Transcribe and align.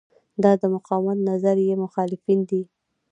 دا 0.43 0.51
د 0.61 0.63
مقاومت 0.75 1.17
د 1.19 1.27
نظریې 1.29 1.73
مخالفین 1.83 2.39
دي. 2.49 2.61